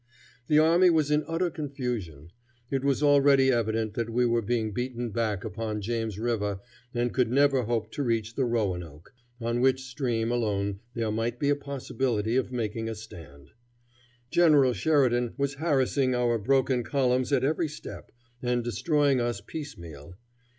[0.47, 2.31] The army was in utter confusion.
[2.71, 6.59] It was already evident that we were being beaten back upon James River
[6.91, 11.49] and could never hope to reach the Roanoke, on which stream alone there might be
[11.49, 13.51] a possibility of making a stand.
[14.31, 18.11] General Sheridan was harassing our broken columns at every step,
[18.41, 20.15] and destroying us piecemeal.